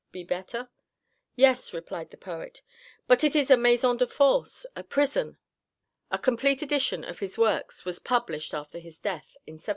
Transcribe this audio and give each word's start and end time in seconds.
be 0.11 0.23
better?" 0.23 0.67
"Yes," 1.35 1.75
replied 1.75 2.09
the 2.09 2.17
poet, 2.17 2.63
"but 3.07 3.23
it 3.23 3.35
is 3.35 3.51
a 3.51 3.55
maison 3.55 3.97
de 3.97 4.07
force, 4.07 4.65
a 4.75 4.83
prison!" 4.83 5.37
A 6.09 6.17
complete 6.17 6.63
edition 6.63 7.03
of 7.03 7.19
his 7.19 7.37
works 7.37 7.85
was 7.85 7.99
published 7.99 8.55
after 8.55 8.79
his 8.79 8.97
death 8.97 9.37
in 9.45 9.59
1751. 9.59 9.61